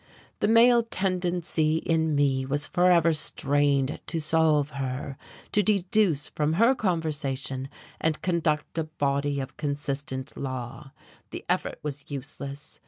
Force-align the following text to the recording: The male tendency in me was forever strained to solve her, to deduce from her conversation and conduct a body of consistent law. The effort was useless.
The 0.39 0.47
male 0.47 0.81
tendency 0.81 1.75
in 1.75 2.15
me 2.15 2.43
was 2.43 2.65
forever 2.65 3.13
strained 3.13 3.99
to 4.07 4.19
solve 4.19 4.71
her, 4.71 5.15
to 5.51 5.61
deduce 5.61 6.27
from 6.29 6.53
her 6.53 6.73
conversation 6.73 7.69
and 7.99 8.19
conduct 8.23 8.79
a 8.79 8.85
body 8.85 9.39
of 9.39 9.57
consistent 9.57 10.35
law. 10.35 10.91
The 11.29 11.45
effort 11.47 11.77
was 11.83 12.09
useless. 12.09 12.79